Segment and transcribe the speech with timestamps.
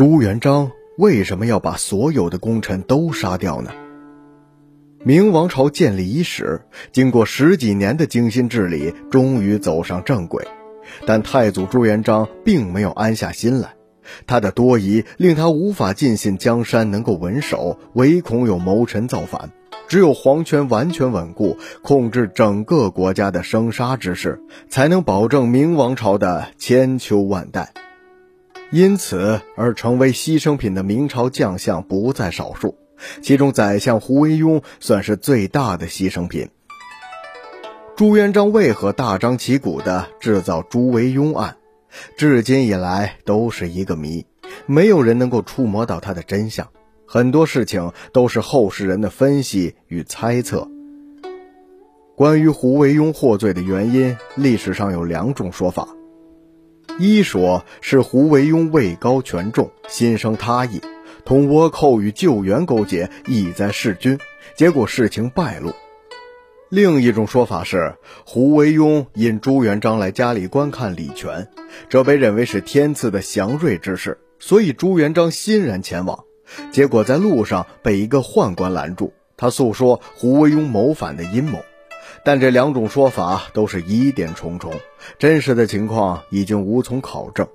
[0.00, 3.70] 朱元璋为什么要把所有的功臣都杀掉呢？
[5.04, 10.48] 明王朝建立伊始，经过十几年的精心治理，终于走上正轨。
[11.04, 13.74] 但太祖朱元璋并没有安下心来，
[14.26, 19.50] 他的多疑令他无法尽信江山能够稳守，唯恐有谋臣造反。
[19.86, 24.40] 只有皇权完全稳固，控制整个国家的生杀之事，
[24.70, 27.74] 才能保证明王朝的千秋万代。
[28.72, 32.76] 因此而成为牺牲品的明朝将相不在少数，
[33.20, 36.48] 其中宰相胡惟庸算是最大的牺牲品。
[37.96, 41.56] 朱元璋为何大张旗鼓地制造朱惟庸案，
[42.16, 44.24] 至今以来都是一个谜，
[44.66, 46.68] 没有人能够触摸到他的真相。
[47.06, 50.68] 很多事情都是后世人的分析与猜测。
[52.14, 55.88] 关于胡惟庸获罪的原因，历史上有两种说法。
[57.00, 60.82] 一说是胡惟庸位高权重，心生他意，
[61.24, 64.18] 同倭寇与救援勾结，意在弑君，
[64.54, 65.72] 结果事情败露。
[66.68, 67.94] 另一种说法是，
[68.26, 71.48] 胡惟庸引朱元璋来家里观看礼泉，
[71.88, 76.24] 这被认为是天赐的祥瑞之事，所以朱元璋欣然前往，
[76.70, 81.60] 结果在路上被一个宦官拦住，他诉说胡惟庸谋反的阴谋。
[82.24, 84.72] 但这两种说法都是疑点重重，
[85.18, 87.46] 真实的情况已经无从考证。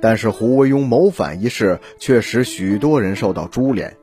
[0.00, 3.96] 但是胡惟庸谋反一事却使许多人受到株连。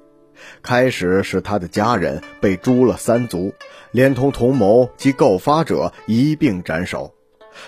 [0.62, 3.54] 开始是他的家人被诛了三族，
[3.92, 7.14] 连同同谋及告发者一并斩首。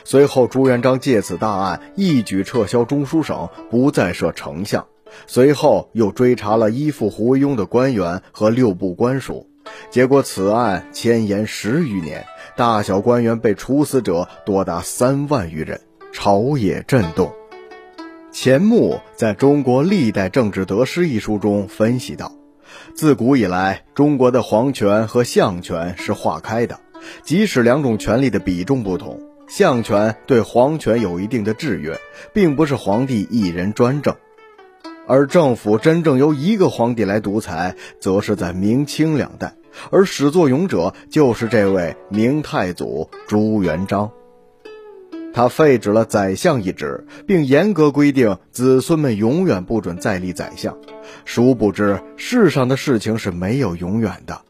[0.04, 4.86] 随后朱元璋借此大案一举撤销中书省，不再设丞相。
[5.26, 9.48] 随后又追查了依附胡惟庸的官员和六部官署。
[9.90, 17.34] 结果，此案牵延十余年，大小官员被处死者多达三万余人，朝野震动。
[18.32, 22.34] 钱穆在中国历代政治得失一书中分析道
[22.94, 26.80] ：“自古以来，中国的皇权和相权是划开的，
[27.24, 31.98] 即使两种权力的比重不同，相权对皇权有一定的制约，
[32.34, 34.16] 并不是皇帝一人专政。”
[35.08, 39.56] 而政府真正由一个皇帝来独裁，则是在明清两代，
[39.90, 44.12] 而始作俑者就是这位明太祖朱元璋。
[45.34, 50.76] 他废止了宰相一职，并严格规定子孙们永远不准再立宰相。
[51.26, 54.42] 殊不知，世上的事情是没有永远的。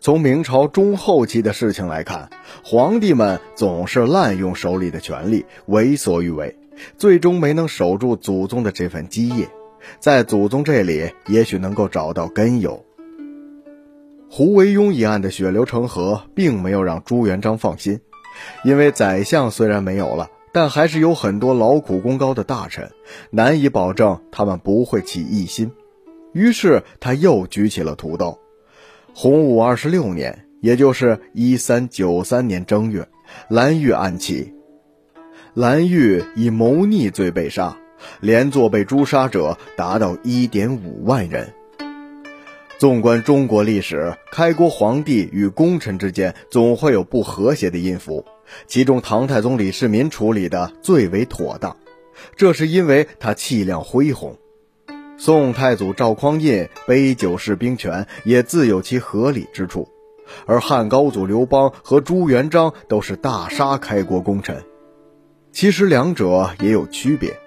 [0.00, 2.30] 从明朝中后期的事情来看，
[2.64, 6.58] 皇帝们总是滥用手里的权力，为所欲为，
[6.98, 9.48] 最终没能守住祖宗的这份基业。
[9.98, 12.84] 在祖宗这里，也许能够找到根由。
[14.30, 18.00] 胡惟庸一案的血流成河，并没有让朱元璋放心，
[18.64, 22.90] 因为宰相虽然没有了，但还是有很多劳苦功高的大臣，
[23.30, 25.70] 难以保证他们不会起异心。
[26.32, 28.38] 于是他又举起了屠刀。
[29.14, 33.06] 洪武二十六年，也就是一三九三年正月，
[33.48, 34.54] 蓝玉案起，
[35.52, 37.76] 蓝玉以谋逆罪被杀。
[38.20, 41.52] 连坐被诛杀者达到一点五万人。
[42.78, 48.24] 纵观中国历史，开国皇帝与功臣之间总会有不和谐的音符，
[48.66, 51.76] 其中唐太宗李世民处理的最为妥当，
[52.34, 54.36] 这是因为他气量恢宏。
[55.16, 59.88] 宋太祖赵匡胤杯酒释兵权也自有其合理之处，
[60.46, 64.64] 而汉高祖刘邦和朱元璋都是大杀开国功臣，
[65.52, 67.38] 其实两者也有区别。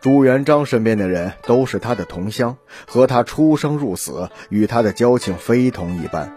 [0.00, 6.32] 朱元璋身边的人都是他的同乡，和他出生入死，与他的交情非同一般。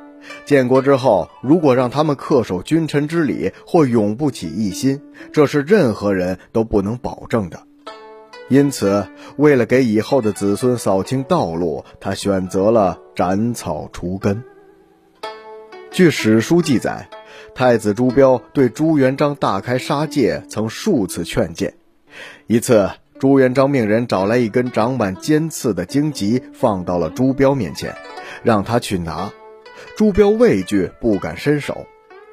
[0.46, 5.02] 建国之后，如果让他们恪守君臣之礼，或永不起异心，
[5.32, 7.62] 这是任何人都不能保证的。
[8.50, 9.08] 因此，
[9.38, 14.44] 为了给以后的子孙扫清道路，他选择了斩草除根。
[15.92, 17.10] 据史书记载，
[17.54, 21.76] 太子朱标对朱元璋大开杀戒，曾数次劝谏。
[22.48, 22.90] 一次。
[23.22, 27.96] 朱元璋命人找来一根长满尖刺的荆棘，放到了朱标面前，
[28.42, 29.32] 让他去拿。
[29.96, 31.86] 朱标畏惧，不敢伸手。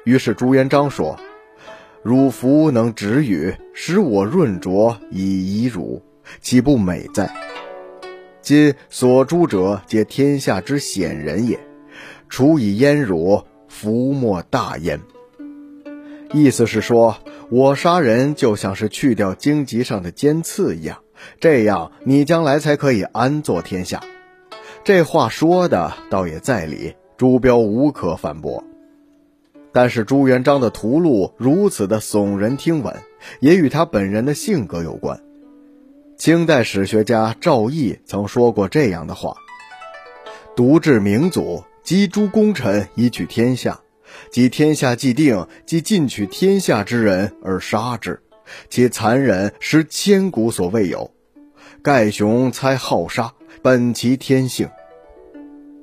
[0.03, 1.19] 于是朱元璋说
[2.01, 6.01] ：“汝福能止语，使我润浊以遗汝，
[6.41, 7.31] 岂不美哉？
[8.41, 11.59] 今所诛者，皆天下之显人也，
[12.29, 14.99] 除以焉汝，福莫大焉。”
[16.33, 17.15] 意思是说。
[17.51, 20.99] 我杀人就像是去掉荆棘上的尖刺一样，
[21.39, 24.01] 这样你将来才可以安坐天下。
[24.83, 28.63] 这话说的倒也在理，朱标无可反驳。
[29.71, 32.95] 但是朱元璋的屠戮如此的耸人听闻，
[33.39, 35.19] 也与他本人的性格有关。
[36.17, 39.35] 清代史学家赵翼曾说过这样的话
[40.55, 43.79] ：“独治明祖，击诸功臣以取天下，
[44.31, 48.21] 即天下既定，即进取天下之人而杀之，
[48.69, 51.11] 其残忍实千古所未有。
[51.81, 54.69] 盖雄猜好杀，本其天性。”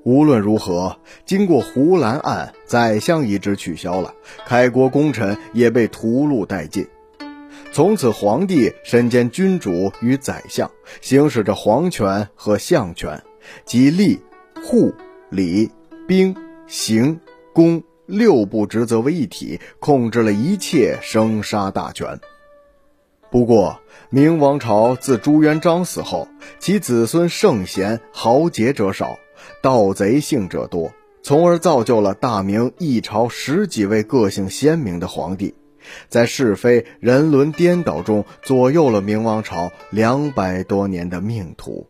[0.05, 4.15] 无论如何，经过胡兰案，宰相一职取消了，
[4.47, 6.87] 开国功臣也被屠戮殆尽。
[7.73, 10.71] 从此，皇帝身兼君主与宰相，
[11.01, 13.21] 行使着皇权和相权，
[13.65, 14.21] 即吏、
[14.63, 14.95] 户、
[15.29, 15.73] 礼、
[16.07, 16.37] 兵、
[16.69, 17.19] 刑、
[17.53, 22.19] 工六部职责为一体，控制了一切生杀大权。
[23.31, 29.19] 不过，明王朝自朱元璋死后，其子孙圣贤豪杰者少。
[29.63, 30.93] 盗贼性者多，
[31.23, 35.55] 从而造就了大明一朝十几位个性鲜明的皇帝，
[36.09, 41.89] 在是非人伦颠倒中左右了明王朝两百多年的命途。